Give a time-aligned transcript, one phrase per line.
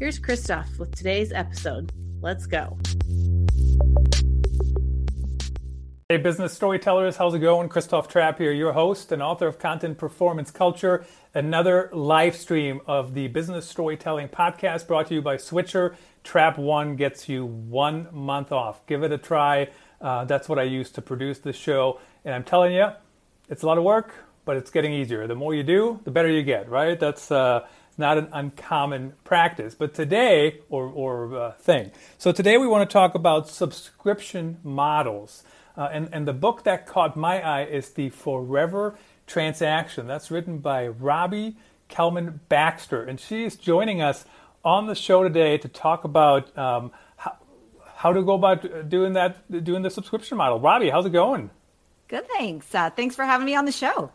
[0.00, 1.92] Here's Christoph with today's episode.
[2.20, 2.78] Let's go.
[6.08, 7.68] Hey, business storytellers, how's it going?
[7.68, 13.12] Christoph Trappe here, your host and author of Content Performance Culture, another live stream of
[13.14, 15.96] the Business Storytelling Podcast brought to you by Switcher.
[16.22, 18.86] Trap One gets you one month off.
[18.86, 19.68] Give it a try.
[20.00, 21.98] Uh, that's what I use to produce this show.
[22.24, 22.86] And I'm telling you,
[23.48, 25.26] it's a lot of work, but it's getting easier.
[25.26, 26.98] The more you do, the better you get, right?
[27.00, 27.66] That's uh,
[27.98, 29.74] not an uncommon practice.
[29.74, 31.90] But today, or, or uh, thing.
[32.16, 35.42] So today we want to talk about subscription models.
[35.76, 40.06] Uh, and, and the book that caught my eye is The Forever Transaction.
[40.06, 41.56] That's written by Robbie
[41.88, 43.02] Kellman Baxter.
[43.04, 44.24] And she's joining us
[44.64, 47.36] on the show today to talk about um, how,
[47.94, 50.58] how to go about doing that, doing the subscription model.
[50.58, 51.50] Robbie, how's it going?
[52.08, 52.74] Good, thanks.
[52.74, 54.10] Uh, thanks for having me on the show.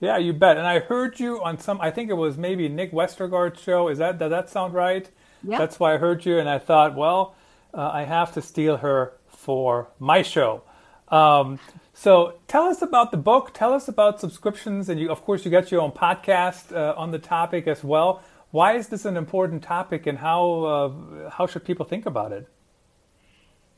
[0.00, 0.56] Yeah, you bet.
[0.56, 1.80] And I heard you on some.
[1.80, 3.88] I think it was maybe Nick Westergaard's show.
[3.88, 5.08] Is that does that sound right?
[5.42, 5.58] Yeah.
[5.58, 7.34] That's why I heard you, and I thought, well,
[7.74, 10.62] uh, I have to steal her for my show.
[11.08, 11.58] Um,
[11.94, 13.52] so tell us about the book.
[13.54, 17.10] Tell us about subscriptions, and you, of course, you got your own podcast uh, on
[17.10, 18.22] the topic as well.
[18.50, 22.48] Why is this an important topic, and how uh, how should people think about it?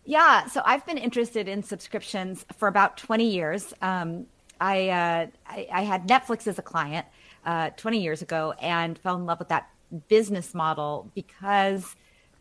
[0.04, 3.72] Yeah, so I've been interested in subscriptions for about 20 years.
[3.80, 4.26] Um,
[4.61, 7.06] I, uh, I, I had Netflix as a client
[7.44, 9.70] uh, 20 years ago and fell in love with that
[10.08, 11.97] business model because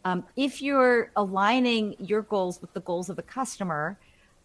[0.05, 3.97] um, if you're aligning your goals with the goals of the customer,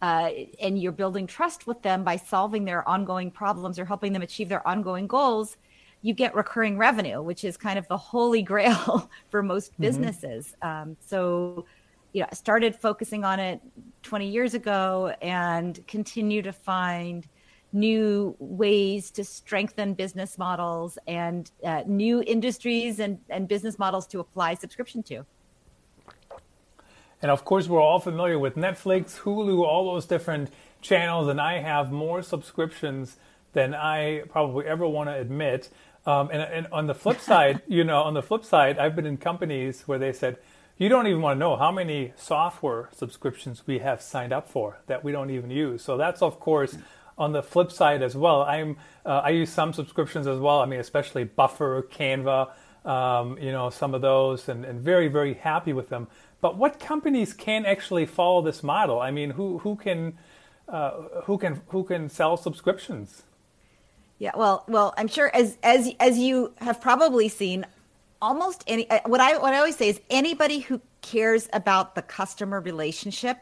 [0.03, 0.31] uh,
[0.61, 4.51] and you're building trust with them by solving their ongoing problems or helping them achieve
[4.51, 5.57] their ongoing goals,
[6.03, 9.83] you get recurring revenue, which is kind of the holy grail for most mm-hmm.
[9.85, 10.55] businesses.
[10.61, 11.65] Um, so,
[12.13, 13.63] you know, I started focusing on it
[14.03, 17.27] 20 years ago and continue to find
[17.75, 24.21] new ways to strengthen business models and uh, new industries and, and business models to
[24.21, 25.27] apply subscription to.
[27.21, 31.61] And of course, we're all familiar with Netflix, Hulu, all those different channels, and I
[31.61, 33.17] have more subscriptions
[33.55, 35.71] than I probably ever want to admit.
[36.07, 39.07] Um, and, and, on the flip side, you know, on the flip side, I've been
[39.07, 40.37] in companies where they said,
[40.77, 44.81] you don't even want to know how many software subscriptions we have signed up for
[44.87, 45.83] that we don't even use.
[45.83, 46.77] So that's of course
[47.17, 48.43] on the flip side as well.
[48.43, 48.77] I'm
[49.07, 50.61] uh, I use some subscriptions as well.
[50.61, 52.51] I mean, especially Buffer, Canva,
[52.85, 56.09] um, you know, some of those, and, and very very happy with them.
[56.41, 59.01] But what companies can actually follow this model?
[59.01, 60.19] I mean, who who can
[60.69, 60.91] uh,
[61.25, 63.23] who can who can sell subscriptions?
[64.19, 67.67] Yeah, well, well, I'm sure as as as you have probably seen,
[68.21, 72.03] almost any uh, what I what I always say is anybody who cares about the
[72.03, 73.39] customer relationship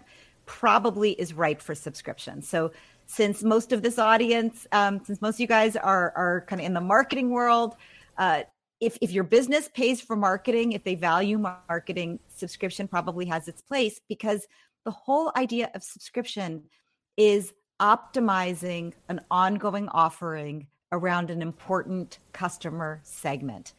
[0.46, 2.42] probably is ripe for subscription.
[2.42, 2.72] So
[3.12, 6.66] since most of this audience, um, since most of you guys are are kind of
[6.66, 7.76] in the marketing world,
[8.16, 8.42] uh,
[8.80, 13.60] if, if your business pays for marketing, if they value marketing, subscription probably has its
[13.60, 14.46] place because
[14.86, 16.62] the whole idea of subscription
[17.18, 23.74] is optimizing an ongoing offering around an important customer segment.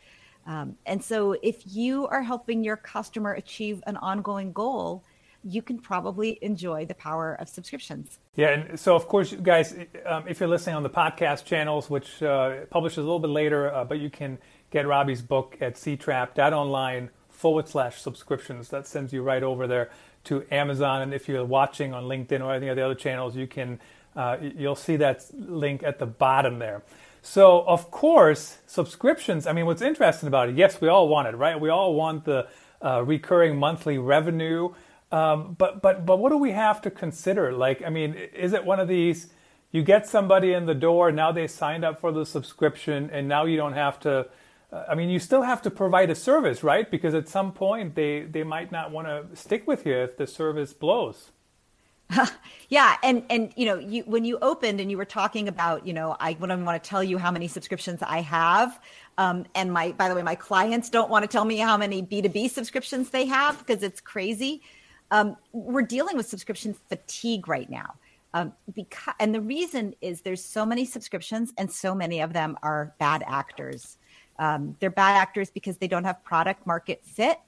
[0.46, 5.04] Um, and so, if you are helping your customer achieve an ongoing goal,
[5.44, 8.20] you can probably enjoy the power of subscriptions.
[8.36, 12.24] Yeah, and so of course, guys, um, if you're listening on the podcast channels, which
[12.24, 14.38] uh, publishes a little bit later, uh, but you can
[14.72, 18.70] get Robbie's book at ctrappe.online forward slash subscriptions.
[18.70, 19.92] That sends you right over there
[20.26, 21.02] to Amazon.
[21.02, 23.80] And if you're watching on LinkedIn or any of the other channels, you can
[24.16, 26.84] uh, you'll see that link at the bottom there.
[27.22, 29.48] So of course, subscriptions.
[29.48, 30.56] I mean, what's interesting about it?
[30.56, 31.59] Yes, we all want it, right?
[31.59, 32.47] We all want the
[32.82, 34.73] uh, recurring monthly revenue.
[35.14, 37.54] Um, but but but what do we have to consider?
[37.54, 39.30] Like, I mean, is it one of these?
[39.72, 43.46] You get somebody in the door, now they signed up for the subscription, and now
[43.46, 44.28] you don't have to
[44.74, 46.90] uh, I mean, you still have to provide a service, right?
[46.90, 50.26] Because at some point they, they might not want to stick with you if the
[50.26, 51.30] service blows.
[52.70, 55.94] yeah, and and you know, you when you opened and you were talking about, you
[55.94, 58.80] know, I wouldn't want to tell you how many subscriptions I have,
[59.18, 62.02] um, and my by the way, my clients don't want to tell me how many
[62.02, 64.62] B two B subscriptions they have because it's crazy.
[65.14, 67.96] Um, we're dealing with subscription fatigue right now.
[68.36, 72.58] Um, because and the reason is there's so many subscriptions and so many of them
[72.64, 73.98] are bad actors
[74.40, 77.40] um, they're bad actors because they don't have product market fit.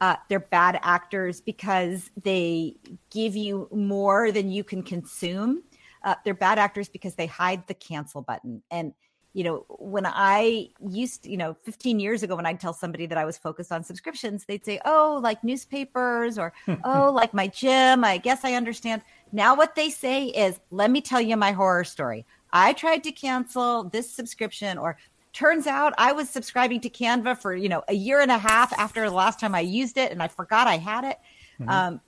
[0.00, 2.76] Uh, they're bad actors because they
[3.10, 5.62] give you more than you can consume.
[6.04, 8.62] Uh, they're bad actors because they hide the cancel button.
[8.70, 8.94] And
[9.38, 13.16] you know, when I used, you know, 15 years ago, when I'd tell somebody that
[13.16, 16.52] I was focused on subscriptions, they'd say, oh, like newspapers or,
[16.84, 18.02] oh, like my gym.
[18.02, 19.02] I guess I understand.
[19.30, 22.26] Now, what they say is, let me tell you my horror story.
[22.52, 24.98] I tried to cancel this subscription, or
[25.32, 28.76] turns out I was subscribing to Canva for, you know, a year and a half
[28.76, 31.18] after the last time I used it and I forgot I had it.
[31.60, 31.70] Mm-hmm.
[31.70, 32.00] Um,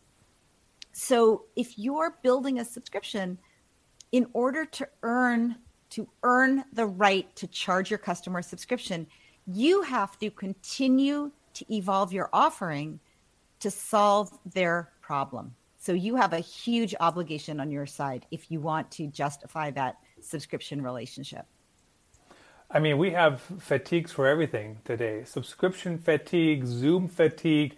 [0.90, 3.38] so if you're building a subscription,
[4.10, 5.54] in order to earn
[5.90, 9.06] to earn the right to charge your customer subscription,
[9.46, 13.00] you have to continue to evolve your offering
[13.60, 15.54] to solve their problem.
[15.78, 19.96] So you have a huge obligation on your side if you want to justify that
[20.20, 21.46] subscription relationship.
[22.70, 27.76] I mean, we have fatigues for everything today subscription fatigue, Zoom fatigue,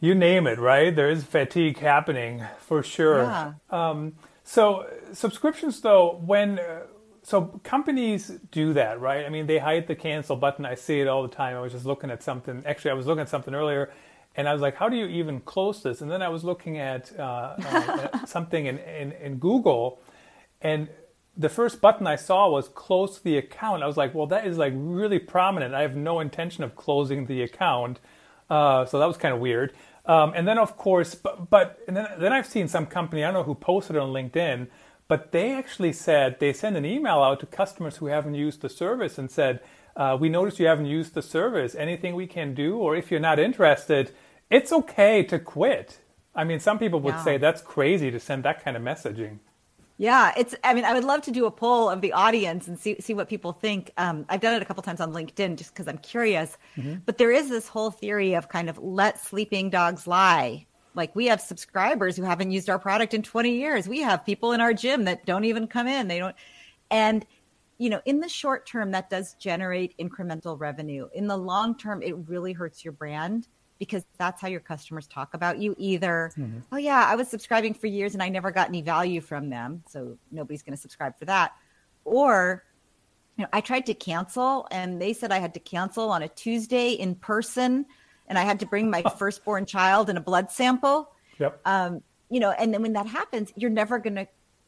[0.00, 0.94] you name it, right?
[0.94, 3.22] There is fatigue happening for sure.
[3.22, 3.52] Yeah.
[3.70, 6.82] Um, so subscriptions, though, when uh,
[7.22, 9.24] so companies do that, right?
[9.24, 10.66] I mean, they hide the cancel button.
[10.66, 11.56] I see it all the time.
[11.56, 12.62] I was just looking at something.
[12.66, 13.90] Actually, I was looking at something earlier,
[14.36, 16.78] and I was like, "How do you even close this?" And then I was looking
[16.78, 20.00] at uh, uh, something in, in, in Google,
[20.60, 20.88] and
[21.36, 23.82] the first button I saw was close the account.
[23.82, 25.74] I was like, "Well, that is like really prominent.
[25.74, 28.00] I have no intention of closing the account."
[28.50, 29.72] Uh, so that was kind of weird.
[30.06, 33.28] Um, and then, of course, but, but and then, then I've seen some company, I
[33.28, 34.66] don't know who posted it on LinkedIn,
[35.08, 38.68] but they actually said they sent an email out to customers who haven't used the
[38.68, 39.60] service and said,
[39.96, 41.74] uh, We noticed you haven't used the service.
[41.74, 42.78] Anything we can do?
[42.78, 44.12] Or if you're not interested,
[44.50, 45.98] it's okay to quit.
[46.34, 47.24] I mean, some people would yeah.
[47.24, 49.38] say that's crazy to send that kind of messaging.
[49.96, 50.56] Yeah, it's.
[50.64, 53.14] I mean, I would love to do a poll of the audience and see see
[53.14, 53.92] what people think.
[53.96, 56.58] Um, I've done it a couple times on LinkedIn just because I'm curious.
[56.76, 56.96] Mm-hmm.
[57.06, 60.66] But there is this whole theory of kind of let sleeping dogs lie.
[60.94, 63.88] Like we have subscribers who haven't used our product in 20 years.
[63.88, 66.08] We have people in our gym that don't even come in.
[66.08, 66.36] They don't,
[66.90, 67.26] and
[67.78, 71.08] you know, in the short term, that does generate incremental revenue.
[71.12, 73.48] In the long term, it really hurts your brand
[73.78, 75.74] because that's how your customers talk about you.
[75.76, 76.60] Either, mm-hmm.
[76.70, 79.82] oh, yeah, I was subscribing for years and I never got any value from them.
[79.88, 81.52] So nobody's going to subscribe for that.
[82.04, 82.64] Or,
[83.36, 86.28] you know, I tried to cancel and they said I had to cancel on a
[86.28, 87.86] Tuesday in person
[88.28, 91.10] and I had to bring my firstborn child and a blood sample.
[91.38, 91.60] Yep.
[91.64, 94.26] Um, you know, and then when that happens, you're never going to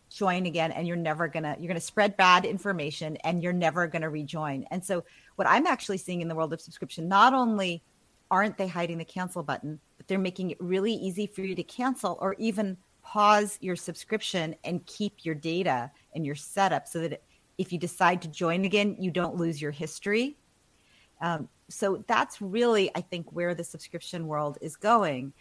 [0.08, 3.52] join again and you're never going to you're going to spread bad information and you're
[3.52, 4.64] never going to rejoin.
[4.70, 5.04] And so
[5.36, 7.82] what I'm actually seeing in the world of subscription not only
[8.30, 11.62] aren't they hiding the cancel button, but they're making it really easy for you to
[11.62, 17.22] cancel or even pause your subscription and keep your data and your setup so that
[17.56, 20.36] if you decide to join again, you don't lose your history.
[21.20, 25.32] Um, so that's really, I think, where the subscription world is going.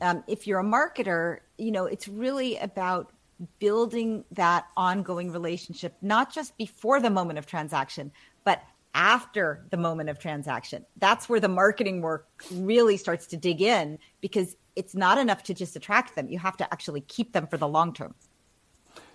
[0.00, 3.12] Um, if you're a marketer, you know, it's really about
[3.58, 8.12] building that ongoing relationship, not just before the moment of transaction,
[8.44, 8.62] but
[8.94, 10.84] after the moment of transaction.
[10.98, 15.54] That's where the marketing work really starts to dig in because it's not enough to
[15.54, 16.28] just attract them.
[16.28, 18.14] You have to actually keep them for the long term.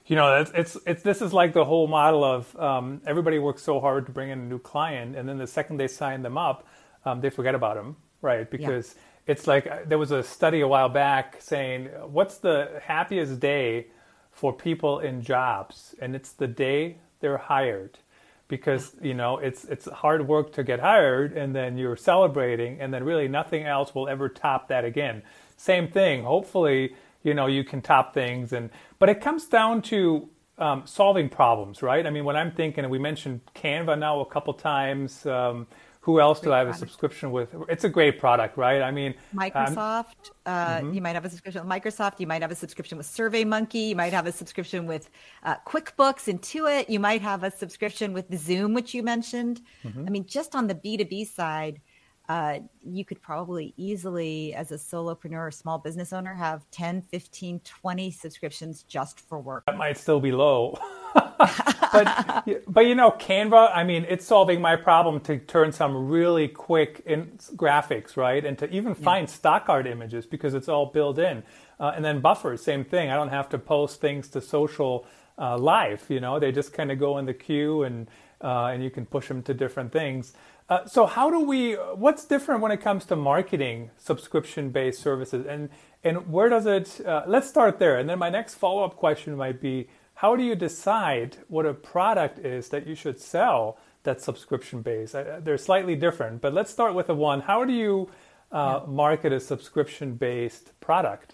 [0.10, 3.62] You know, it's it's, it's this is like the whole model of um, everybody works
[3.62, 6.36] so hard to bring in a new client, and then the second they sign them
[6.36, 6.68] up,
[7.06, 8.50] um, they forget about them, right?
[8.50, 9.32] Because yeah.
[9.34, 13.86] it's like uh, there was a study a while back saying, what's the happiest day
[14.32, 18.00] for people in jobs, and it's the day they're hired.
[18.48, 22.92] Because you know it's it's hard work to get hired and then you're celebrating and
[22.92, 25.22] then really nothing else will ever top that again.
[25.56, 26.24] Same thing.
[26.24, 31.30] Hopefully you know you can top things and but it comes down to um, solving
[31.30, 35.26] problems right i mean when i'm thinking and we mentioned canva now a couple times
[35.26, 35.68] um,
[36.02, 36.84] who else do I have product.
[36.84, 37.54] a subscription with?
[37.68, 38.82] It's a great product, right?
[38.82, 40.32] I mean, Microsoft.
[40.46, 40.94] Um, uh, mm-hmm.
[40.94, 42.20] You might have a subscription with Microsoft.
[42.20, 43.90] You might have a subscription with SurveyMonkey.
[43.90, 45.10] You might have a subscription with
[45.44, 46.90] uh, QuickBooks, Intuit.
[46.90, 49.62] You might have a subscription with Zoom, which you mentioned.
[49.84, 50.06] Mm-hmm.
[50.08, 51.82] I mean, just on the B two B side,
[52.30, 57.60] uh, you could probably easily, as a solopreneur or small business owner, have 10, 15,
[57.62, 59.66] 20 subscriptions just for work.
[59.66, 60.78] That might still be low.
[61.14, 66.48] but, but you know, Canva, I mean, it's solving my problem to turn some really
[66.48, 68.46] quick in graphics, right?
[68.46, 69.34] And to even find yeah.
[69.34, 71.42] stock art images because it's all built in.
[71.80, 73.10] Uh, and then buffers, same thing.
[73.10, 75.08] I don't have to post things to social
[75.40, 78.10] uh, life, you know, they just kind of go in the queue and,
[78.42, 80.34] uh, and you can push them to different things.
[80.70, 81.74] Uh, so how do we?
[81.74, 85.70] What's different when it comes to marketing subscription-based services, and
[86.04, 87.04] and where does it?
[87.06, 90.56] Uh, let's start there, and then my next follow-up question might be: How do you
[90.56, 95.16] decide what a product is that you should sell that's subscription-based?
[95.16, 97.42] Uh, they're slightly different, but let's start with the one.
[97.42, 98.08] How do you
[98.52, 98.92] uh, yeah.
[98.92, 101.34] market a subscription based product?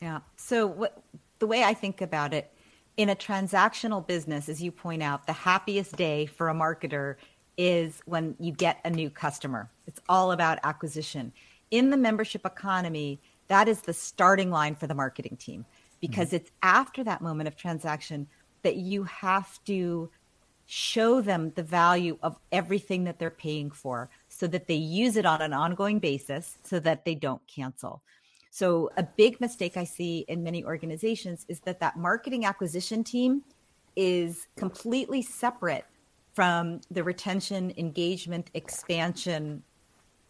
[0.00, 0.20] Yeah.
[0.36, 1.02] So what,
[1.40, 2.50] the way I think about it,
[2.96, 7.16] in a transactional business, as you point out, the happiest day for a marketer
[7.56, 9.70] is when you get a new customer.
[9.86, 11.32] It's all about acquisition.
[11.70, 15.64] In the membership economy, that is the starting line for the marketing team
[16.00, 16.36] because mm-hmm.
[16.36, 18.26] it's after that moment of transaction
[18.62, 20.10] that you have to
[20.66, 25.26] show them the value of everything that they're paying for so that they use it
[25.26, 28.02] on an ongoing basis so that they don't cancel.
[28.50, 33.42] So a big mistake I see in many organizations is that that marketing acquisition team
[33.96, 35.84] is completely separate
[36.34, 39.62] from the retention, engagement, expansion,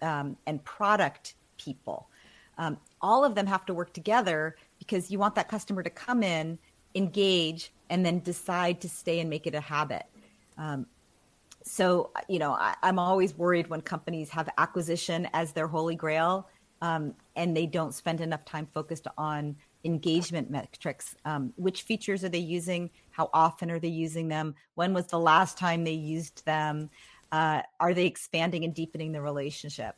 [0.01, 2.09] um, and product people.
[2.59, 6.23] Um, all of them have to work together because you want that customer to come
[6.23, 6.59] in,
[6.95, 10.07] engage, and then decide to stay and make it a habit.
[10.59, 10.87] Um,
[11.65, 16.49] so, you know, I, am always worried when companies have acquisition as their holy grail
[16.81, 21.15] um, and they don't spend enough time focused on engagement metrics.
[21.25, 22.91] Um, which features are they using?
[23.11, 24.55] How often are they using them?
[24.75, 26.91] When was the last time they used them?
[27.31, 29.97] Uh, are they expanding and deepening the relationship?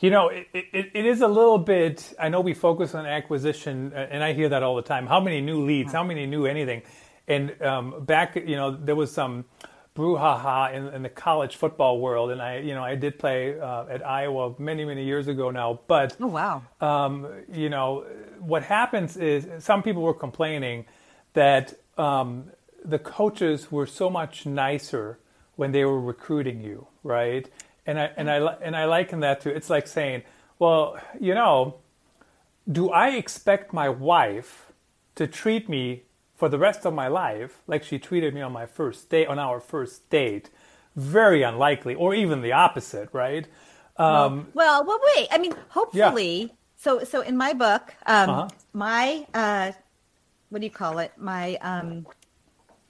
[0.00, 2.12] You know, it, it, it is a little bit.
[2.18, 5.06] I know we focus on acquisition, and I hear that all the time.
[5.06, 5.92] How many new leads?
[5.92, 6.82] How many new anything?
[7.28, 9.44] And um, back, you know, there was some
[9.94, 13.86] brouhaha in, in, the college football world, and I, you know, I did play uh,
[13.88, 15.80] at Iowa many, many years ago now.
[15.86, 18.04] But oh wow, um, you know,
[18.40, 20.86] what happens is some people were complaining
[21.34, 22.50] that um,
[22.84, 25.18] the coaches were so much nicer
[25.56, 27.48] when they were recruiting you, right?
[27.86, 30.22] And I and I and I liken that to it's like saying,
[30.58, 31.76] well, you know,
[32.70, 34.72] do I expect my wife
[35.14, 36.02] to treat me
[36.34, 39.38] for the rest of my life, like she treated me on my first day, on
[39.38, 40.50] our first date,
[40.96, 43.46] very unlikely, or even the opposite, right?
[43.96, 45.28] Um, well, well, well, wait.
[45.30, 46.42] I mean, hopefully.
[46.42, 46.48] Yeah.
[46.76, 48.48] So, so in my book, um, uh-huh.
[48.74, 49.72] my uh,
[50.54, 51.10] what do you call it?
[51.16, 52.06] My, um,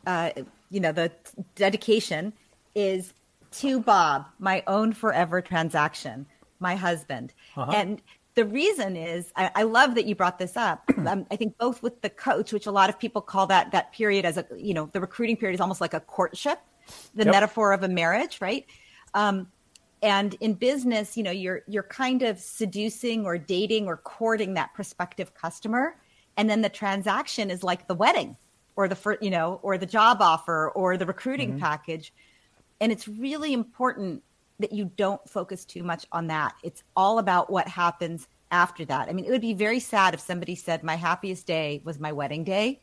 [0.07, 0.31] uh,
[0.71, 1.11] you know, the
[1.55, 2.35] dedication
[2.75, 3.15] is
[3.53, 6.27] to Bob, my own forever transaction,
[6.61, 7.73] my husband, uh-huh.
[7.75, 8.03] and
[8.35, 10.91] the reason is I, I, love that you brought this up.
[11.05, 13.93] Um, I think both with the coach, which a lot of people call that that
[13.93, 16.59] period as a you know the recruiting period is almost like a courtship,
[17.15, 17.33] the yep.
[17.33, 18.65] metaphor of a marriage, right?
[19.13, 19.49] Um,
[20.01, 24.73] and in business, you know, you're you're kind of seducing or dating or courting that
[24.73, 25.97] prospective customer,
[26.39, 28.35] and then the transaction is like the wedding
[28.77, 31.61] or the first, you know, or the job offer or the recruiting mm-hmm.
[31.61, 32.15] package,
[32.81, 34.23] and it's really important
[34.61, 36.55] that you don't focus too much on that.
[36.63, 39.09] It's all about what happens after that.
[39.09, 42.13] I mean, it would be very sad if somebody said, My happiest day was my
[42.13, 42.81] wedding day,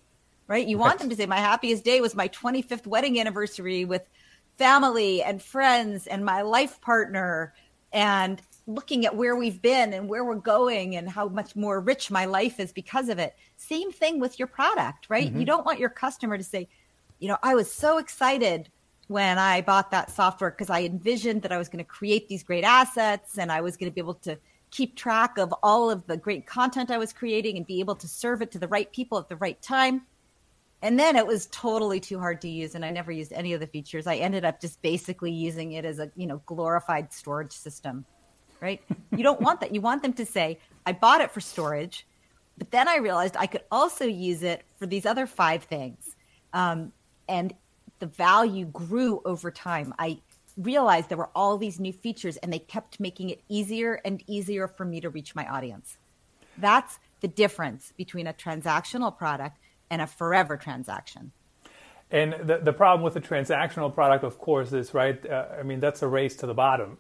[0.48, 0.68] right?
[0.68, 0.82] You right.
[0.82, 4.04] want them to say, My happiest day was my 25th wedding anniversary with
[4.58, 7.54] family and friends and my life partner
[7.94, 12.12] and looking at where we've been and where we're going and how much more rich
[12.12, 13.36] my life is because of it.
[13.58, 15.30] Same thing with your product, right?
[15.30, 15.40] Mm-hmm.
[15.40, 16.68] You don't want your customer to say,
[17.20, 18.70] you know, I was so excited
[19.12, 22.44] when I bought that software because I envisioned that I was going to create these
[22.44, 24.38] great assets and I was going to be able to
[24.72, 28.08] keep track of all of the great content I was creating and be able to
[28.08, 30.04] serve it to the right people at the right time.
[30.82, 33.60] And then it was totally too hard to use and I never used any of
[33.60, 34.08] the features.
[34.08, 38.06] I ended up just basically using it as a, you know, glorified storage system.
[38.62, 38.82] Right?
[39.12, 39.76] you don't want that.
[39.76, 42.06] You want them to say, "I bought it for storage."
[42.58, 46.16] But then I realized I could also use it for these other five things.
[46.54, 46.92] Um,
[47.28, 47.54] and
[48.02, 49.94] the value grew over time.
[49.98, 50.20] I
[50.58, 54.68] realized there were all these new features and they kept making it easier and easier
[54.68, 55.98] for me to reach my audience.
[56.58, 59.58] That's the difference between a transactional product
[59.90, 61.32] and a forever transaction.
[62.10, 65.24] And the, the problem with the transactional product, of course, is right.
[65.26, 66.98] Uh, I mean, that's a race to the bottom,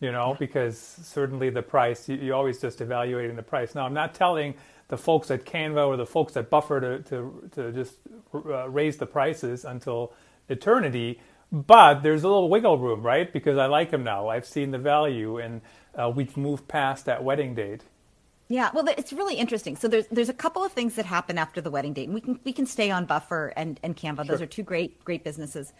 [0.00, 3.74] you know, because certainly the price, you, you're always just evaluating the price.
[3.74, 4.54] Now, I'm not telling
[4.88, 7.94] the folks at Canva or the folks at Buffer to, to, to just
[8.34, 10.12] uh, raise the prices until
[10.50, 11.20] eternity.
[11.52, 13.32] But there's a little wiggle room, right?
[13.32, 14.28] Because I like him now.
[14.28, 15.62] I've seen the value, and
[15.96, 17.82] uh, we've moved past that wedding date.
[18.48, 19.76] Yeah, well, it's really interesting.
[19.76, 22.20] So there's there's a couple of things that happen after the wedding date, and we
[22.20, 24.26] can we can stay on Buffer and and Canva.
[24.26, 25.72] Those are two great great businesses.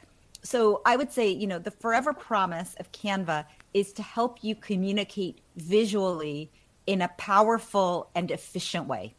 [0.43, 4.55] So I would say, you know, the forever promise of Canva is to help you
[4.55, 6.51] communicate visually
[6.87, 9.15] in a powerful and efficient way,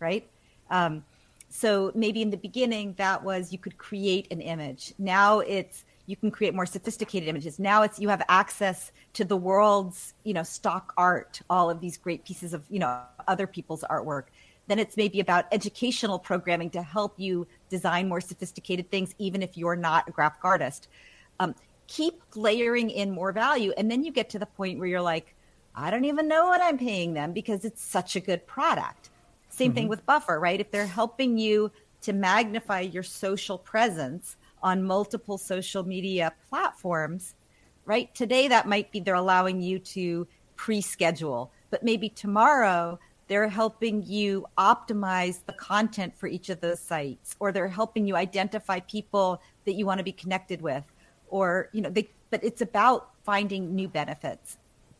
[0.00, 0.28] right?
[0.70, 1.04] Um,
[1.48, 4.94] so maybe in the beginning that was you could create an image.
[4.98, 7.58] Now it's you can create more sophisticated images.
[7.58, 11.98] Now it's you have access to the world's, you know, stock art, all of these
[11.98, 14.24] great pieces of, you know, other people's artwork.
[14.68, 19.58] Then it's maybe about educational programming to help you design more sophisticated things, even if
[19.58, 20.88] you're not a graphic artist.
[21.40, 21.54] Um,
[21.88, 23.72] keep layering in more value.
[23.76, 25.34] And then you get to the point where you're like,
[25.74, 29.10] I don't even know what I'm paying them because it's such a good product.
[29.58, 29.74] Same mm-hmm.
[29.74, 30.60] thing with Buffer, right?
[30.60, 31.72] If they're helping you
[32.02, 37.34] to magnify your social presence on multiple social media platforms,
[37.84, 38.14] right?
[38.14, 44.04] Today, that might be they're allowing you to pre schedule, but maybe tomorrow they're helping
[44.06, 49.42] you optimize the content for each of those sites, or they're helping you identify people
[49.64, 50.84] that you want to be connected with,
[51.28, 54.56] or, you know, they, but it's about finding new benefits.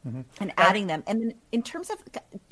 [0.06, 0.20] Mm-hmm.
[0.40, 1.02] and adding them.
[1.06, 1.96] And then in terms of,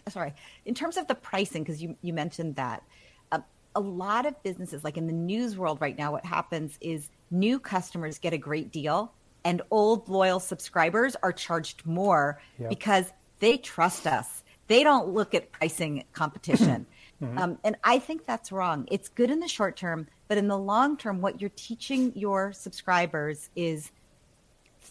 [0.09, 0.35] sorry,
[0.65, 2.83] in terms of the pricing, because you, you mentioned that,
[3.31, 3.39] uh,
[3.75, 7.61] a lot of businesses, like in the news world right now, what happens is new
[7.61, 9.13] customers get a great deal
[9.47, 12.69] and old loyal subscribers are charged more yep.
[12.69, 14.43] because they trust us.
[14.67, 16.85] They don't look at pricing competition.
[17.23, 17.39] mm-hmm.
[17.39, 18.89] um, and I think that's wrong.
[18.91, 22.53] It's good in the short term, but in the long term, what you're teaching your
[22.53, 23.93] subscribers is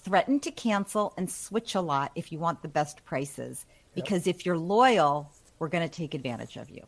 [0.05, 3.65] threaten to cancel and switch a lot if you want the best prices.
[3.95, 4.35] Because yep.
[4.35, 6.83] if you're loyal, we're going to take advantage of you.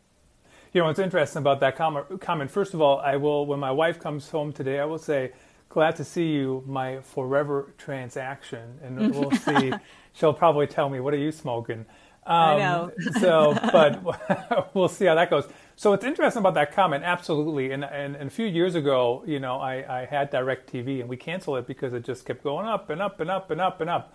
[0.72, 3.98] You know, what's interesting about that comment, first of all, I will, when my wife
[3.98, 5.32] comes home today, I will say,
[5.68, 8.78] glad to see you, my forever transaction.
[8.82, 9.72] And we'll see.
[10.12, 11.86] She'll probably tell me, what are you smoking?
[12.26, 12.92] Um, I know.
[13.18, 15.48] so, but we'll see how that goes.
[15.78, 17.70] So it's interesting about that comment, absolutely.
[17.70, 21.16] And, and, and a few years ago, you know, I, I had DirecTV and we
[21.16, 23.88] canceled it because it just kept going up and up and up and up and
[23.88, 24.12] up.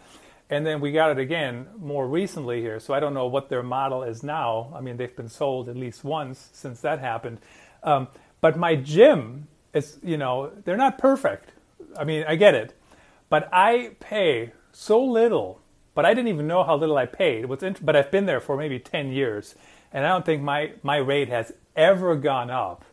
[0.49, 2.81] And then we got it again more recently here.
[2.81, 4.73] So I don't know what their model is now.
[4.75, 7.37] I mean, they've been sold at least once since that happened.
[7.81, 8.09] Um,
[8.41, 11.51] but my gym is, you know, they're not perfect.
[11.97, 12.77] I mean, I get it.
[13.29, 15.61] But I pay so little,
[15.95, 17.45] but I didn't even know how little I paid.
[17.45, 19.55] What's int- but I've been there for maybe 10 years
[19.93, 22.83] and I don't think my my rate has ever gone up.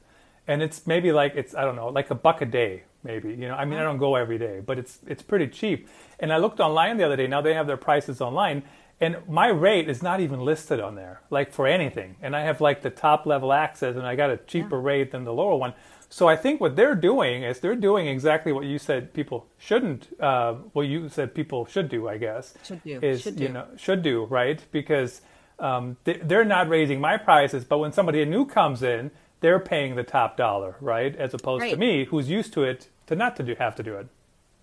[0.46, 3.48] And it's maybe like it's I don't know like a buck a day maybe you
[3.48, 5.88] know I mean I don't go every day but it's it's pretty cheap.
[6.18, 7.26] And I looked online the other day.
[7.26, 8.62] Now they have their prices online,
[9.00, 12.16] and my rate is not even listed on there like for anything.
[12.20, 14.86] And I have like the top level access, and I got a cheaper yeah.
[14.86, 15.72] rate than the lower one.
[16.12, 20.08] So I think what they're doing is they're doing exactly what you said people shouldn't.
[20.20, 22.54] Uh, well, you said people should do, I guess.
[22.64, 22.98] Should do.
[23.00, 23.44] Is should do.
[23.44, 25.22] you know should do right because
[25.60, 30.02] um, they're not raising my prices, but when somebody new comes in, they're paying the
[30.02, 31.14] top dollar, right?
[31.16, 31.72] As opposed right.
[31.72, 34.08] to me, who's used to it, to not to do have to do it.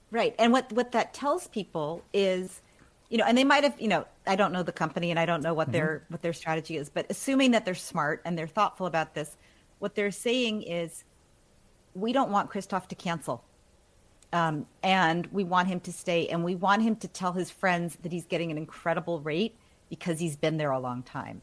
[0.10, 2.62] Right, and what what that tells people is,
[3.10, 5.26] you know, and they might have, you know, I don't know the company and I
[5.26, 5.74] don't know what mm-hmm.
[5.74, 9.36] their what their strategy is, but assuming that they're smart and they're thoughtful about this,
[9.80, 11.04] what they're saying is,
[11.94, 13.44] we don't want Christoph to cancel.
[14.34, 17.98] Um, and we want him to stay, and we want him to tell his friends
[18.04, 19.56] that he's getting an incredible rate
[19.90, 21.42] because he's been there a long time.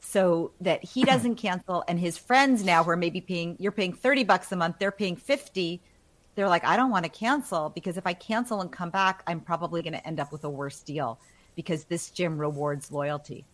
[0.00, 3.92] So that he doesn't cancel and his friends now who are maybe paying you're paying
[3.92, 5.80] 30 bucks a month, they're paying 50.
[6.34, 9.40] They're like, I don't want to cancel because if I cancel and come back, I'm
[9.40, 11.20] probably going to end up with a worse deal
[11.54, 13.44] because this gym rewards loyalty.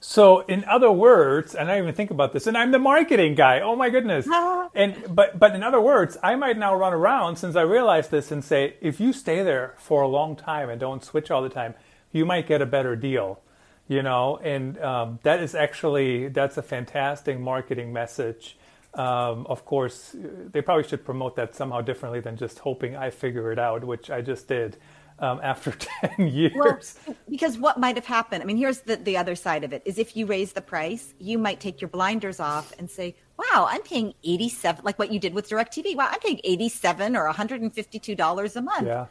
[0.00, 3.60] So, in other words, and I even think about this, and I'm the marketing guy.
[3.60, 4.28] Oh my goodness!
[4.74, 8.30] and but but in other words, I might now run around since I realized this
[8.30, 11.48] and say, if you stay there for a long time and don't switch all the
[11.48, 11.74] time,
[12.12, 13.40] you might get a better deal
[13.88, 14.36] you know?
[14.36, 18.56] And um, that is actually that's a fantastic marketing message.
[18.94, 23.52] Um, of course they probably should promote that somehow differently than just hoping i figure
[23.52, 24.78] it out which i just did
[25.18, 25.72] um, after
[26.16, 26.98] 10 years.
[27.06, 29.82] well, because what might have happened i mean here's the, the other side of it
[29.84, 33.68] is if you raise the price you might take your blinders off and say wow
[33.70, 38.14] i'm paying 87 like what you did with directv wow i'm paying 87 or 152
[38.14, 38.86] dollars a month.
[38.86, 39.06] Yeah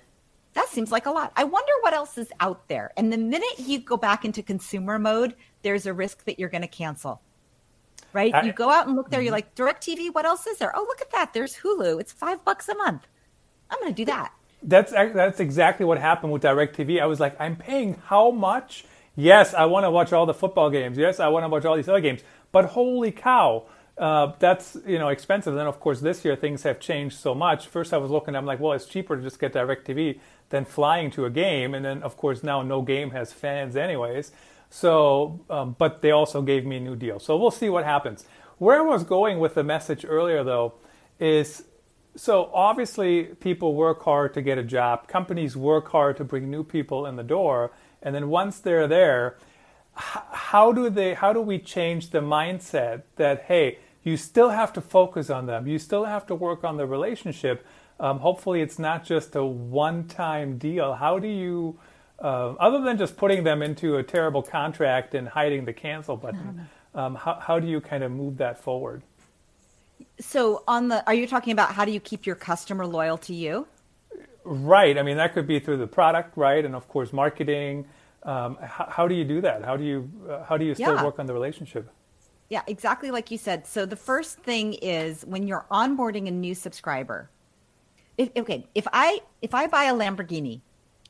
[0.58, 1.32] that seems like a lot.
[1.36, 2.91] I wonder what else is out there.
[2.98, 6.63] And the minute you go back into consumer mode, there's a risk that you're going
[6.63, 7.22] to cancel.
[8.12, 8.34] Right?
[8.34, 9.65] I, you go out and look there, you're mm-hmm.
[9.65, 10.76] like, DirecTV, what else is there?
[10.76, 11.32] Oh, look at that.
[11.34, 12.02] There's Hulu.
[12.02, 13.06] It's five bucks a month.
[13.70, 14.34] I'm going to do that.
[14.63, 17.00] That's that's exactly what happened with DirecTV.
[17.00, 18.86] I was like, I'm paying how much?
[19.15, 20.98] Yes, I want to watch all the football games.
[20.98, 22.22] Yes, I want to watch all these other games.
[22.52, 23.67] But holy cow,
[23.98, 25.54] uh, that's you know expensive.
[25.54, 27.67] And then of course this year things have changed so much.
[27.67, 31.12] First I was looking, I'm like, well, it's cheaper to just get DirecTV than flying
[31.12, 31.74] to a game.
[31.74, 34.32] And then of course now no game has fans anyways.
[34.70, 37.20] So, um, but they also gave me a new deal.
[37.20, 38.26] So we'll see what happens.
[38.58, 40.74] Where I was going with the message earlier though
[41.20, 41.64] is
[42.16, 45.08] so obviously people work hard to get a job.
[45.08, 47.72] Companies work hard to bring new people in the door.
[48.02, 49.38] And then once they're there,
[49.94, 54.80] how do they how do we change the mindset that hey you still have to
[54.80, 55.68] focus on them.
[55.68, 57.66] You still have to work on the relationship.
[58.00, 60.94] Um, hopefully, it's not just a one time deal.
[60.94, 61.80] How do you,
[62.20, 66.68] uh, other than just putting them into a terrible contract and hiding the cancel button,
[66.96, 69.02] um, how, how do you kind of move that forward?
[70.20, 73.34] So, on the, are you talking about how do you keep your customer loyal to
[73.34, 73.68] you?
[74.44, 74.98] Right.
[74.98, 76.64] I mean, that could be through the product, right?
[76.64, 77.86] And of course, marketing.
[78.24, 79.64] Um, how, how, do you do that?
[79.64, 81.04] How do you uh, how do you still yeah.
[81.04, 81.90] work on the relationship?
[82.50, 83.68] Yeah, exactly like you said.
[83.68, 87.30] So the first thing is when you're onboarding a new subscriber.
[88.18, 90.62] If, okay, if I if I buy a Lamborghini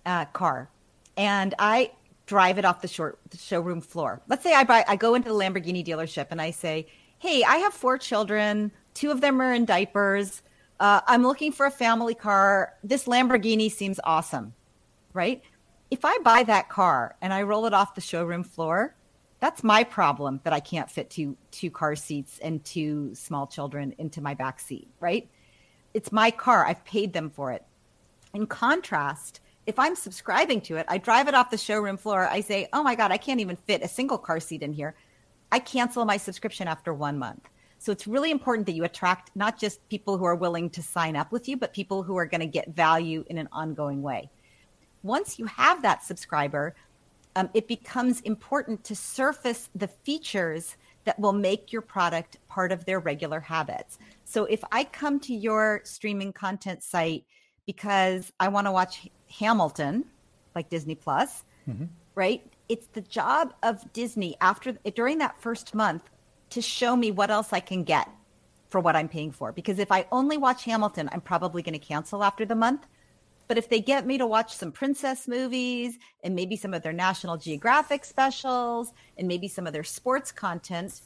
[0.05, 0.69] uh, car
[1.15, 1.91] and I
[2.25, 4.21] drive it off the short the showroom floor.
[4.27, 6.87] Let's say I buy I go into the Lamborghini dealership and I say,
[7.19, 8.71] "Hey, I have four children.
[8.93, 10.41] Two of them are in diapers.
[10.79, 12.73] Uh, I'm looking for a family car.
[12.83, 14.53] This Lamborghini seems awesome."
[15.13, 15.41] Right?
[15.89, 18.93] If I buy that car and I roll it off the showroom floor,
[19.39, 23.95] that's my problem that I can't fit two two car seats and two small children
[23.97, 25.29] into my back seat, right?
[25.93, 26.65] It's my car.
[26.65, 27.63] I've paid them for it.
[28.33, 32.27] In contrast, if I'm subscribing to it, I drive it off the showroom floor.
[32.27, 34.95] I say, oh my God, I can't even fit a single car seat in here.
[35.51, 37.49] I cancel my subscription after one month.
[37.79, 41.15] So it's really important that you attract not just people who are willing to sign
[41.15, 44.29] up with you, but people who are going to get value in an ongoing way.
[45.03, 46.75] Once you have that subscriber,
[47.35, 52.85] um, it becomes important to surface the features that will make your product part of
[52.85, 53.99] their regular habits.
[54.29, 57.23] So if I come to your streaming content site
[57.65, 59.09] because I want to watch
[59.39, 60.03] Hamilton,
[60.53, 61.85] like Disney Plus, mm-hmm.
[62.13, 62.43] right?
[62.67, 66.03] It's the job of Disney after during that first month
[66.49, 68.09] to show me what else I can get
[68.67, 69.53] for what I'm paying for.
[69.53, 72.85] Because if I only watch Hamilton, I'm probably going to cancel after the month.
[73.47, 76.91] But if they get me to watch some princess movies and maybe some of their
[76.91, 80.99] National Geographic specials and maybe some of their sports content,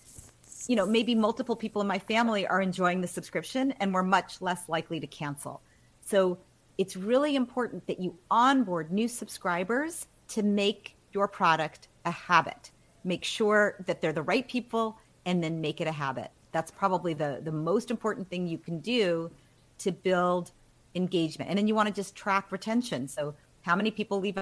[0.68, 4.42] you know, maybe multiple people in my family are enjoying the subscription and we're much
[4.42, 5.62] less likely to cancel.
[6.02, 6.38] So
[6.78, 12.72] it's really important that you onboard new subscribers to make your product a habit.
[13.04, 16.32] Make sure that they're the right people and then make it a habit.
[16.52, 19.32] That's probably the, the most important thing you can do
[19.80, 20.52] to build
[20.96, 21.50] engagement.
[21.50, 23.08] And then you want to just track retention.
[23.08, 24.40] So, how many people leave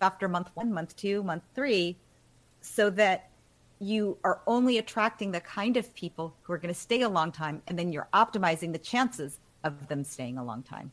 [0.00, 1.96] after month one, month two, month three,
[2.60, 3.30] so that
[3.78, 7.32] you are only attracting the kind of people who are going to stay a long
[7.32, 10.92] time, and then you're optimizing the chances of them staying a long time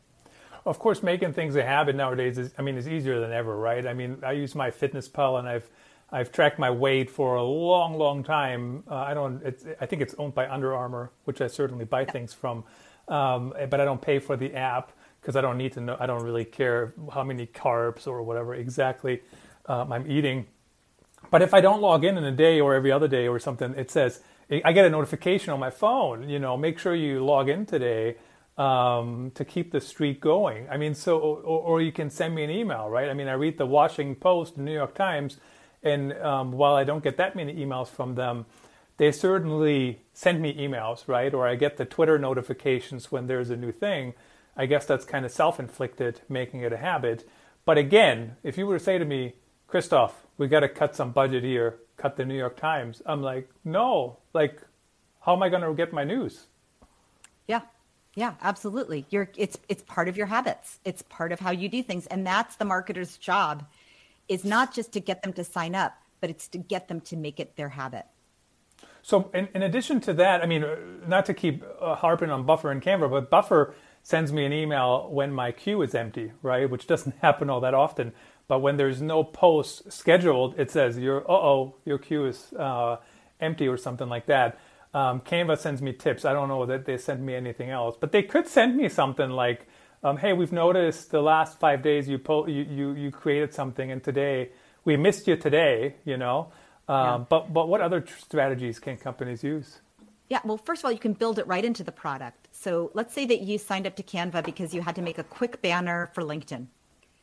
[0.66, 3.86] of course, making things a habit nowadays is, I mean, is easier than ever, right?
[3.86, 5.70] I mean, I use MyFitnessPal, and I've,
[6.12, 8.84] I've tracked my weight for a long, long time.
[8.90, 12.02] Uh, I don't, it's, I think it's owned by Under Armour, which I certainly buy
[12.02, 12.12] yeah.
[12.12, 12.64] things from.
[13.08, 16.06] Um, but I don't pay for the app because I don't need to know, I
[16.06, 19.22] don't really care how many carbs or whatever exactly
[19.66, 20.46] um, I'm eating.
[21.32, 23.74] But if I don't log in in a day or every other day or something,
[23.76, 27.48] it says, I get a notification on my phone, you know, make sure you log
[27.48, 28.18] in today
[28.58, 30.68] um, to keep the streak going.
[30.70, 33.10] I mean, so or, or, you can send me an email, right?
[33.10, 35.38] I mean, I read the Washington Post, the New York Times,
[35.82, 38.46] and um, while I don't get that many emails from them,
[38.98, 41.34] they certainly send me emails, right?
[41.34, 44.14] Or I get the Twitter notifications when there's a new thing.
[44.58, 47.28] I guess that's kind of self-inflicted, making it a habit.
[47.64, 49.34] But again, if you were to say to me,
[49.72, 53.50] Christoph, we got to cut some budget here, cut the New York Times, I'm like,
[53.64, 54.62] no, like,
[55.22, 56.48] how am I going to get my news?
[57.48, 57.62] Yeah,
[58.16, 59.06] yeah, absolutely.
[59.10, 60.80] You're it's it's part of your habits.
[60.84, 63.66] It's part of how you do things and that's the marketer's job
[64.28, 67.16] is not just to get them to sign up, but it's to get them to
[67.16, 68.06] make it their habit.
[69.02, 70.66] So in, in addition to that, I mean,
[71.08, 75.10] not to keep uh, harping on Buffer and Canva, but Buffer sends me an email
[75.10, 76.70] when my queue is empty, right?
[76.70, 78.12] Which doesn't happen all that often.
[78.52, 82.98] But when there's no post scheduled, it says your uh oh, your queue is uh,
[83.40, 84.60] empty or something like that.
[84.94, 86.26] Um, Canva sends me tips.
[86.26, 89.30] I don't know that they send me anything else, but they could send me something
[89.30, 89.68] like,
[90.04, 93.90] um, "Hey, we've noticed the last five days you, po- you you you created something,
[93.90, 94.50] and today
[94.84, 96.52] we missed you today." You know,
[96.90, 97.18] um, yeah.
[97.30, 99.80] but but what other strategies can companies use?
[100.28, 102.50] Yeah, well, first of all, you can build it right into the product.
[102.52, 105.24] So let's say that you signed up to Canva because you had to make a
[105.24, 106.68] quick banner for LinkedIn.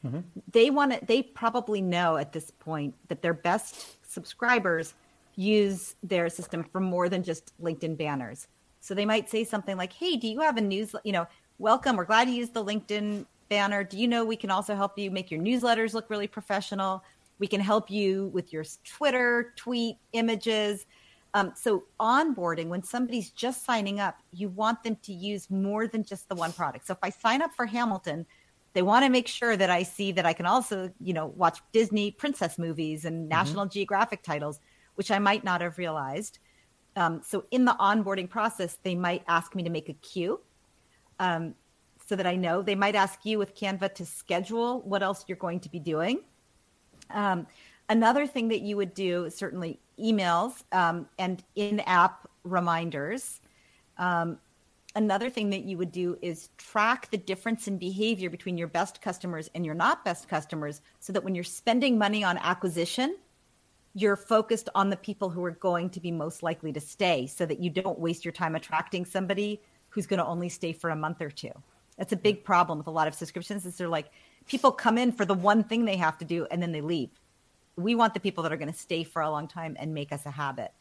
[0.04, 0.20] Mm-hmm.
[0.52, 1.04] They want to.
[1.04, 4.94] They probably know at this point that their best subscribers
[5.34, 8.46] use their system for more than just LinkedIn banners.
[8.80, 10.94] So they might say something like, "Hey, do you have a news?
[11.04, 11.26] You know,
[11.58, 11.96] welcome.
[11.96, 13.82] We're glad you used the LinkedIn banner.
[13.82, 17.02] Do you know we can also help you make your newsletters look really professional?
[17.40, 20.86] We can help you with your Twitter tweet images."
[21.34, 26.02] Um, so onboarding, when somebody's just signing up, you want them to use more than
[26.02, 26.86] just the one product.
[26.86, 28.24] So if I sign up for Hamilton,
[28.74, 31.60] they want to make sure that I see that I can also, you know, watch
[31.72, 33.28] Disney princess movies and mm-hmm.
[33.28, 34.60] National Geographic titles
[34.98, 36.40] which I might not have realized.
[36.96, 40.40] Um, so in the onboarding process, they might ask me to make a queue
[41.20, 41.54] um,
[42.04, 42.62] so that I know.
[42.62, 46.22] They might ask you with Canva to schedule what else you're going to be doing.
[47.10, 47.46] Um,
[47.88, 53.40] another thing that you would do is certainly emails um, and in-app reminders.
[53.98, 54.40] Um,
[54.94, 59.00] another thing that you would do is track the difference in behavior between your best
[59.02, 63.16] customers and your not best customers so that when you're spending money on acquisition,
[63.94, 67.44] you're focused on the people who are going to be most likely to stay so
[67.46, 70.96] that you don't waste your time attracting somebody who's going to only stay for a
[70.96, 71.52] month or two.
[71.96, 74.10] That's a big problem with a lot of subscriptions is they're like
[74.46, 77.10] people come in for the one thing they have to do and then they leave.
[77.76, 80.12] We want the people that are going to stay for a long time and make
[80.12, 80.72] us a habit.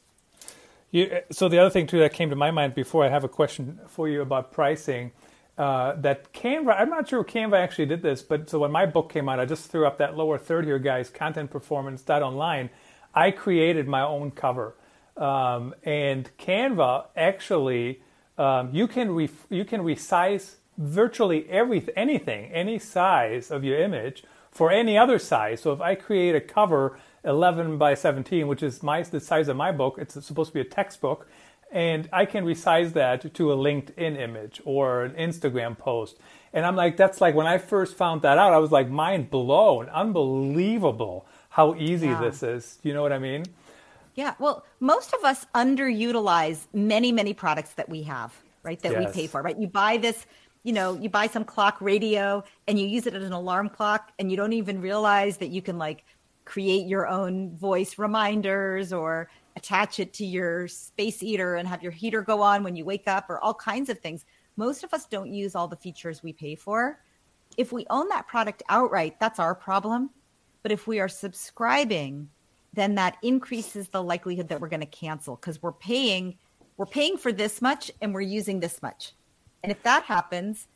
[0.91, 3.29] You, so the other thing too that came to my mind before I have a
[3.29, 5.11] question for you about pricing.
[5.57, 9.11] Uh, that Canva, I'm not sure Canva actually did this, but so when my book
[9.11, 12.69] came out, I just threw up that lower third here, guys, content performance dot online.
[13.13, 14.75] I created my own cover.
[15.17, 18.01] Um, and Canva actually,
[18.37, 24.23] um, you can re- you can resize virtually every anything, any size of your image
[24.51, 25.61] for any other size.
[25.61, 29.57] So if I create a cover 11 by 17, which is my the size of
[29.57, 31.27] my book, it's supposed to be a textbook,
[31.71, 36.17] and I can resize that to a LinkedIn image or an Instagram post.
[36.53, 39.29] And I'm like, that's like when I first found that out, I was like mind
[39.29, 42.21] blown, unbelievable how easy yeah.
[42.21, 42.79] this is.
[42.83, 43.45] You know what I mean?
[44.15, 44.33] Yeah.
[44.39, 48.79] Well, most of us underutilize many, many products that we have, right?
[48.79, 49.13] That yes.
[49.13, 49.57] we pay for, right?
[49.57, 50.25] You buy this
[50.63, 54.11] you know, you buy some clock radio and you use it as an alarm clock
[54.19, 56.03] and you don't even realize that you can like
[56.47, 61.91] create your own voice reminders or attach it to your space heater and have your
[61.91, 64.23] heater go on when you wake up or all kinds of things.
[64.55, 67.01] Most of us don't use all the features we pay for.
[67.57, 70.09] If we own that product outright, that's our problem.
[70.63, 72.29] But if we are subscribing,
[72.71, 76.37] then that increases the likelihood that we're going to cancel because we're paying
[76.77, 79.13] we're paying for this much and we're using this much.
[79.63, 80.67] And if that happens,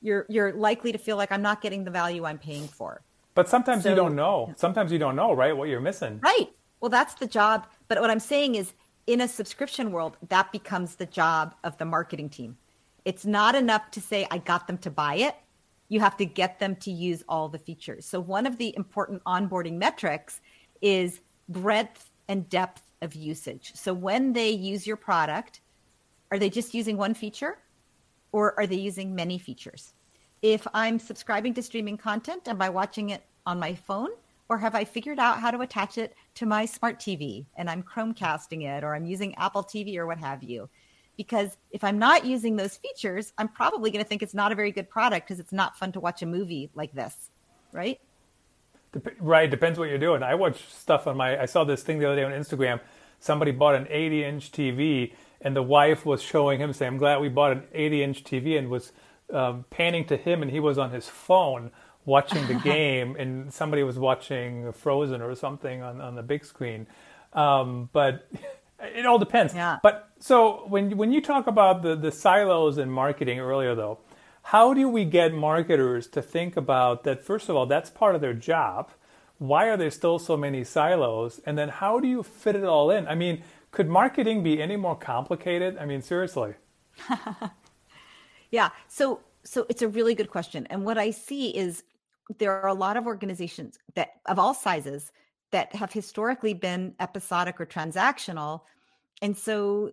[0.00, 3.02] you're you're likely to feel like I'm not getting the value I'm paying for.
[3.38, 4.52] But sometimes so, you don't know.
[4.56, 5.56] Sometimes you don't know, right?
[5.56, 6.18] What you're missing.
[6.24, 6.48] Right.
[6.80, 7.68] Well, that's the job.
[7.86, 8.72] But what I'm saying is,
[9.06, 12.56] in a subscription world, that becomes the job of the marketing team.
[13.04, 15.36] It's not enough to say I got them to buy it.
[15.88, 18.06] You have to get them to use all the features.
[18.06, 20.40] So one of the important onboarding metrics
[20.82, 23.70] is breadth and depth of usage.
[23.76, 25.60] So when they use your product,
[26.32, 27.58] are they just using one feature?
[28.32, 29.94] or are they using many features?
[30.42, 34.10] If I'm subscribing to streaming content, am I watching it on my phone?
[34.48, 37.82] Or have I figured out how to attach it to my smart TV and I'm
[37.82, 40.70] Chromecasting it or I'm using Apple TV or what have you?
[41.16, 44.54] Because if I'm not using those features, I'm probably going to think it's not a
[44.54, 47.30] very good product because it's not fun to watch a movie like this,
[47.72, 48.00] right?
[49.18, 50.22] Right, depends what you're doing.
[50.22, 51.38] I watch stuff on my.
[51.38, 52.80] I saw this thing the other day on Instagram.
[53.20, 57.20] Somebody bought an 80 inch TV and the wife was showing him saying, "I'm glad
[57.20, 58.92] we bought an 80-inch TV," and was
[59.32, 61.70] um, panning to him, and he was on his phone
[62.04, 66.86] watching the game, and somebody was watching Frozen or something on on the big screen.
[67.32, 68.28] Um, but
[68.80, 69.54] it all depends.
[69.54, 69.78] Yeah.
[69.82, 73.98] But so when when you talk about the the silos in marketing earlier, though,
[74.42, 77.22] how do we get marketers to think about that?
[77.22, 78.90] First of all, that's part of their job.
[79.38, 81.40] Why are there still so many silos?
[81.46, 83.06] And then how do you fit it all in?
[83.06, 85.78] I mean, could marketing be any more complicated?
[85.78, 86.54] I mean, seriously.
[88.50, 88.70] yeah.
[88.88, 90.66] So so it's a really good question.
[90.68, 91.82] And what I see is
[92.38, 95.12] there are a lot of organizations that of all sizes
[95.52, 98.62] that have historically been episodic or transactional.
[99.22, 99.92] And so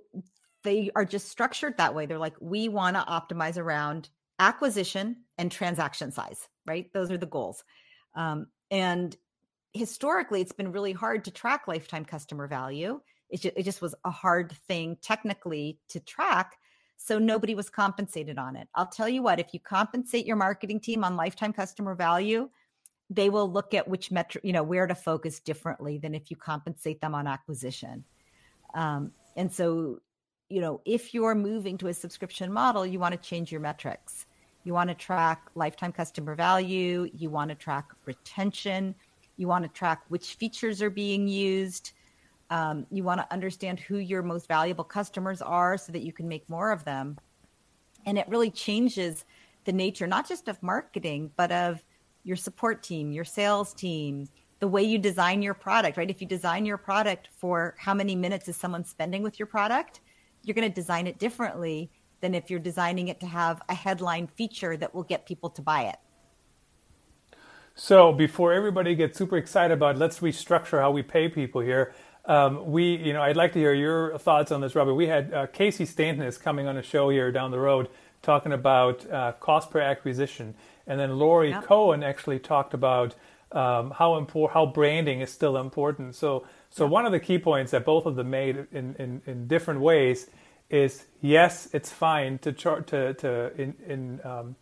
[0.63, 2.05] they are just structured that way.
[2.05, 6.91] They're like, we want to optimize around acquisition and transaction size, right?
[6.91, 7.63] Those are the goals.
[8.15, 9.15] Um, and
[9.71, 14.11] historically, it's been really hard to track lifetime customer value it it just was a
[14.11, 16.57] hard thing technically to track.
[16.97, 18.67] So nobody was compensated on it.
[18.73, 22.49] I'll tell you what, if you compensate your marketing team on lifetime customer value,
[23.09, 26.37] they will look at which metric, you know, where to focus differently than if you
[26.37, 28.03] compensate them on acquisition.
[28.73, 29.99] Um, and so,
[30.49, 34.25] you know, if you're moving to a subscription model, you want to change your metrics.
[34.63, 37.07] You want to track lifetime customer value.
[37.13, 38.95] You want to track retention.
[39.37, 41.91] You want to track which features are being used.
[42.55, 46.25] Um, you want to understand who your most valuable customers are so that you can
[46.25, 47.17] make more of them.
[48.05, 49.25] And it really changes
[49.65, 51.83] the nature, not just of marketing, but of
[52.23, 56.09] your support team, your sales team, the way you design your product, right?
[56.09, 59.99] If you design your product for how many minutes is someone spending with your product,
[60.43, 61.91] you're going to design it differently
[62.21, 65.61] than if you're designing it to have a headline feature that will get people to
[65.61, 65.97] buy it.
[67.77, 71.93] So before everybody gets super excited about let's restructure how we pay people here,
[72.27, 74.95] um, we, you know, I'd like to hear your thoughts on this, Robert.
[74.95, 77.89] We had uh, Casey Stanton is coming on a show here down the road
[78.21, 80.55] talking about uh, cost per acquisition,
[80.87, 81.63] and then Laurie yep.
[81.63, 83.15] Cohen actually talked about
[83.51, 86.15] um, how important how branding is still important.
[86.15, 86.91] So, so yep.
[86.91, 90.27] one of the key points that both of them made in, in, in different ways
[90.69, 94.55] is yes, it's fine to char- to to in, in, um,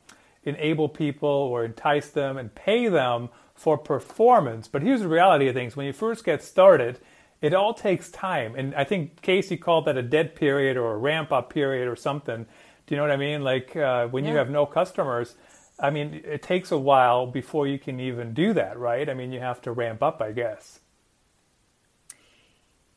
[0.43, 4.67] enable people or entice them and pay them for performance.
[4.67, 6.99] But here's the reality of things: when you first get started,
[7.43, 8.56] it all takes time.
[8.56, 11.95] And I think Casey called that a dead period or a ramp up period or
[11.97, 12.45] something.
[12.45, 13.43] Do you know what I mean?
[13.43, 14.32] Like uh, when yeah.
[14.32, 15.36] you have no customers,
[15.77, 19.10] I mean, it takes a while before you can even do that, right?
[19.10, 20.79] I mean, you have to ramp up, I guess.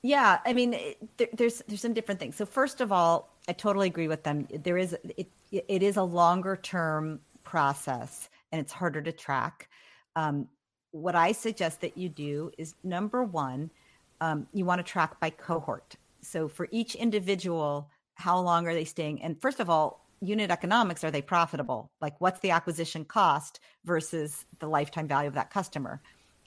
[0.02, 0.78] Yeah, I mean,
[1.16, 2.36] there, there's there's some different things.
[2.36, 4.46] So first of all, I totally agree with them.
[4.62, 9.68] There is it it is a longer term process, and it's harder to track.
[10.14, 10.46] Um,
[10.92, 13.70] what I suggest that you do is number one,
[14.20, 15.96] um, you want to track by cohort.
[16.22, 19.22] So for each individual, how long are they staying?
[19.22, 21.90] And first of all, unit economics are they profitable?
[22.00, 26.00] Like what's the acquisition cost versus the lifetime value of that customer?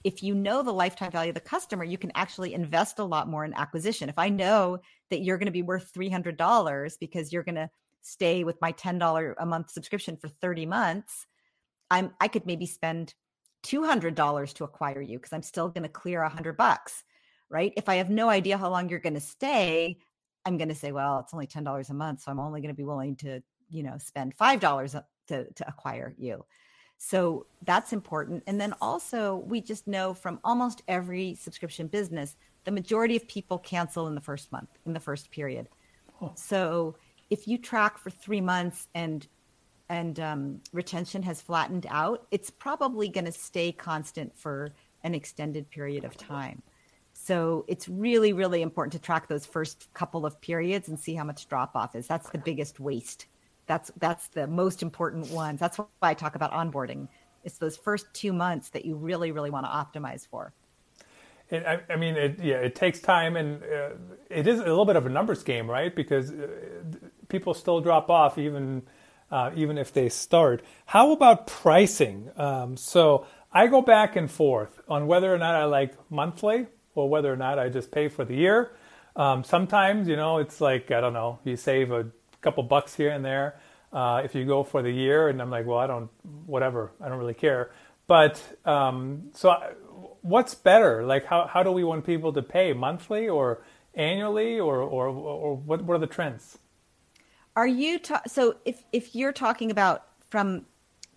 [0.03, 3.27] if you know the lifetime value of the customer, you can actually invest a lot
[3.27, 4.09] more in acquisition.
[4.09, 4.79] If I know
[5.09, 7.69] that you're going to be worth $300 because you're going to
[8.01, 11.27] stay with my $10 a month subscription for 30 months,
[11.91, 13.13] I'm I could maybe spend
[13.63, 17.03] $200 to acquire you because I'm still going to clear 100 bucks,
[17.49, 17.73] right?
[17.75, 19.97] If I have no idea how long you're going to stay,
[20.45, 22.77] I'm going to say, well, it's only $10 a month, so I'm only going to
[22.77, 26.43] be willing to, you know, spend $5 to to acquire you.
[26.97, 28.43] So that's important.
[28.45, 32.35] And then also, we just know from almost every subscription business,
[32.65, 35.69] the majority of people cancel in the first month, in the first period.
[36.21, 36.33] Oh.
[36.35, 36.95] So
[37.29, 39.25] if you track for three months and
[39.91, 44.71] and um, retention has flattened out, it's probably going to stay constant for
[45.03, 46.61] an extended period of time.
[47.29, 51.23] So it's really, really important to track those first couple of periods and see how
[51.23, 52.07] much drop off is.
[52.07, 53.27] That's the biggest waste
[53.69, 55.59] that's that's the most important ones.
[55.59, 57.07] That's why I talk about onboarding.
[57.45, 60.53] It's those first two months that you really, really want to optimize for.
[61.51, 63.89] I, I, mean, it, yeah, it takes time, and uh,
[64.29, 65.95] it is a little bit of a numbers game, right?
[65.95, 66.47] Because uh,
[67.27, 68.83] people still drop off even
[69.31, 70.63] uh, even if they start.
[70.87, 72.31] How about pricing?
[72.37, 77.09] Um, so I go back and forth on whether or not I like monthly or
[77.09, 78.71] whether or not I just pay for the year.
[79.15, 82.07] Um, sometimes, you know, it's like I don't know, you save a
[82.41, 83.59] couple bucks here and there
[83.91, 85.29] uh, if you go for the year.
[85.29, 86.09] And I'm like, well, I don't,
[86.45, 87.71] whatever, I don't really care.
[88.07, 89.73] But um, so, I,
[90.21, 91.03] what's better?
[91.03, 93.61] Like, how how do we want people to pay monthly or
[93.93, 96.57] annually, or or or what what are the trends?
[97.55, 100.65] Are you ta- so if if you're talking about from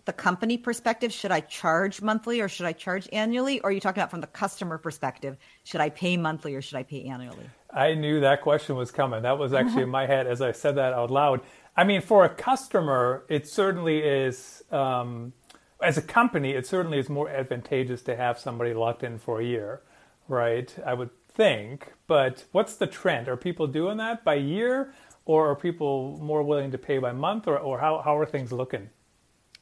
[0.05, 3.59] the company perspective, should I charge monthly or should I charge annually?
[3.61, 6.77] Or are you talking about from the customer perspective, should I pay monthly or should
[6.77, 7.49] I pay annually?
[7.71, 9.23] I knew that question was coming.
[9.23, 11.41] That was actually in my head as I said that out loud.
[11.75, 15.33] I mean, for a customer, it certainly is, um,
[15.81, 19.43] as a company, it certainly is more advantageous to have somebody locked in for a
[19.43, 19.81] year,
[20.27, 20.73] right?
[20.85, 21.93] I would think.
[22.07, 23.27] But what's the trend?
[23.27, 24.93] Are people doing that by year
[25.25, 28.51] or are people more willing to pay by month or, or how, how are things
[28.51, 28.89] looking?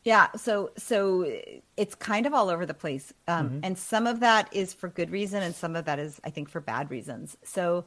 [0.03, 1.31] Yeah, so so
[1.77, 3.59] it's kind of all over the place, um, mm-hmm.
[3.63, 6.49] and some of that is for good reason, and some of that is, I think,
[6.49, 7.37] for bad reasons.
[7.43, 7.85] So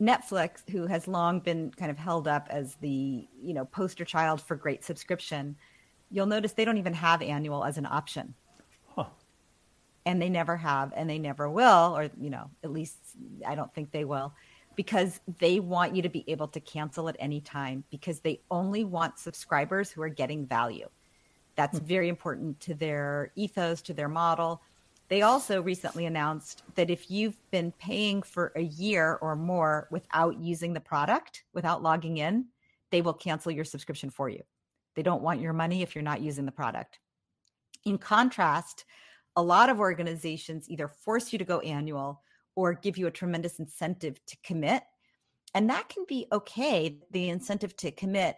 [0.00, 4.42] Netflix, who has long been kind of held up as the you know poster child
[4.42, 5.56] for great subscription,
[6.10, 8.34] you'll notice they don't even have annual as an option.
[8.94, 9.06] Huh.
[10.04, 12.98] And they never have, and they never will, or you know, at least
[13.46, 14.34] I don't think they will,
[14.74, 18.84] because they want you to be able to cancel at any time because they only
[18.84, 20.88] want subscribers who are getting value.
[21.56, 24.62] That's very important to their ethos, to their model.
[25.08, 30.38] They also recently announced that if you've been paying for a year or more without
[30.38, 32.46] using the product, without logging in,
[32.90, 34.42] they will cancel your subscription for you.
[34.94, 36.98] They don't want your money if you're not using the product.
[37.84, 38.84] In contrast,
[39.36, 42.22] a lot of organizations either force you to go annual
[42.54, 44.82] or give you a tremendous incentive to commit.
[45.54, 48.36] And that can be okay, the incentive to commit.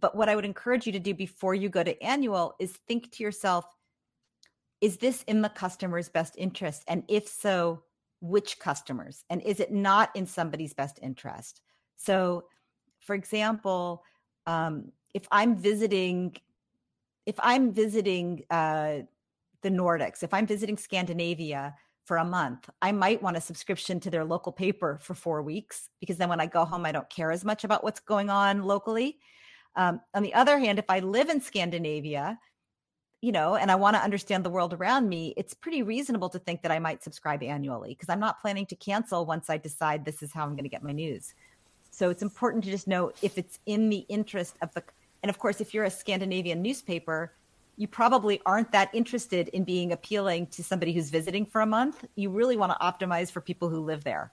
[0.00, 3.10] But what I would encourage you to do before you go to annual is think
[3.12, 3.64] to yourself,
[4.80, 6.82] is this in the customer's best interest?
[6.88, 7.82] And if so,
[8.20, 9.24] which customers?
[9.30, 11.60] And is it not in somebody's best interest?
[11.96, 12.44] So,
[13.00, 14.02] for example,
[14.46, 16.36] um, if I'm visiting,
[17.26, 19.00] if I'm visiting uh,
[19.62, 21.74] the Nordics, if I'm visiting Scandinavia
[22.04, 25.88] for a month, I might want a subscription to their local paper for four weeks
[26.00, 28.62] because then when I go home, I don't care as much about what's going on
[28.62, 29.18] locally.
[29.76, 32.38] Um, on the other hand, if I live in Scandinavia,
[33.22, 36.38] you know, and I want to understand the world around me, it's pretty reasonable to
[36.38, 40.04] think that I might subscribe annually because I'm not planning to cancel once I decide
[40.04, 41.34] this is how I'm going to get my news.
[41.90, 44.82] So it's important to just know if it's in the interest of the,
[45.22, 47.32] and of course, if you're a Scandinavian newspaper,
[47.76, 52.04] you probably aren't that interested in being appealing to somebody who's visiting for a month.
[52.16, 54.32] You really want to optimize for people who live there.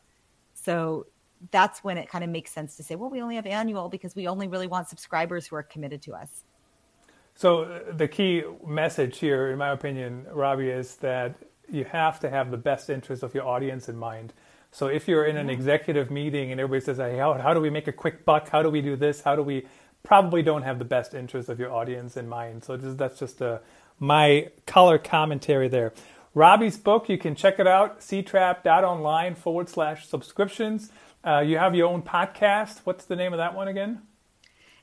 [0.55, 1.05] So
[1.51, 4.15] that's when it kind of makes sense to say, well, we only have annual because
[4.15, 6.43] we only really want subscribers who are committed to us.
[7.35, 11.35] So uh, the key message here, in my opinion, Robbie, is that
[11.71, 14.33] you have to have the best interest of your audience in mind.
[14.71, 17.69] So if you're in an executive meeting and everybody says, hey, how, how do we
[17.69, 18.49] make a quick buck?
[18.49, 19.21] How do we do this?
[19.21, 19.65] How do we
[20.03, 22.63] probably don't have the best interest of your audience in mind.
[22.63, 23.59] So just, that's just a, uh,
[23.99, 25.93] my color commentary there.
[26.33, 30.89] Robbie's book, you can check it out, ctrappe.online forward slash subscriptions.
[31.29, 32.79] Uh, you have your own podcast.
[32.85, 34.01] What's the name of that one again?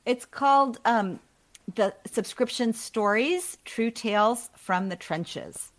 [0.05, 1.19] It's called um,
[1.75, 5.73] The Subscription Stories True Tales from the Trenches.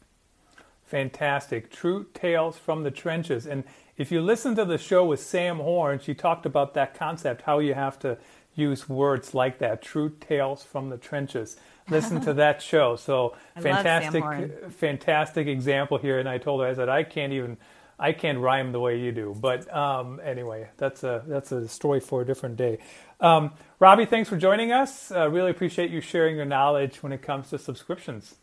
[0.85, 1.73] Fantastic.
[1.73, 3.47] True Tales from the Trenches.
[3.47, 3.65] And
[3.97, 7.61] if you listen to the show with Sam Horn, she talked about that concept, how
[7.61, 8.19] you have to
[8.55, 11.57] use words like that true tales from the trenches
[11.89, 14.25] listen to that show so fantastic
[14.73, 17.57] fantastic example here and i told her i said i can't even
[17.99, 22.01] i can't rhyme the way you do but um, anyway that's a that's a story
[22.01, 22.79] for a different day.
[23.21, 25.11] Um, robbie thanks for joining us.
[25.11, 28.37] Uh, really appreciate you sharing your knowledge when it comes to subscriptions.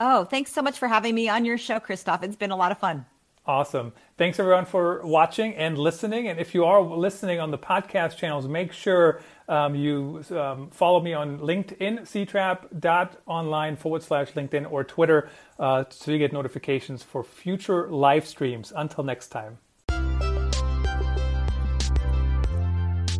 [0.00, 2.22] Oh thanks so much for having me on your show christoph.
[2.22, 3.06] It's been a lot of fun.
[3.44, 3.92] Awesome.
[4.18, 6.28] Thanks everyone for watching and listening.
[6.28, 9.20] And if you are listening on the podcast channels, make sure
[9.52, 15.28] um, you um, follow me on LinkedIn, ctrappe.online forward slash LinkedIn or Twitter
[15.58, 18.72] uh, so you get notifications for future live streams.
[18.74, 19.58] Until next time.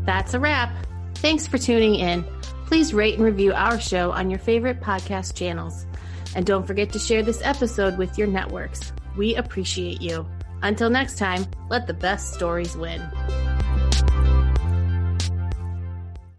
[0.06, 0.74] That's a wrap.
[1.16, 2.24] Thanks for tuning in.
[2.66, 5.86] Please rate and review our show on your favorite podcast channels.
[6.34, 8.94] And don't forget to share this episode with your networks.
[9.18, 10.26] We appreciate you.
[10.62, 13.02] Until next time, let the best stories win.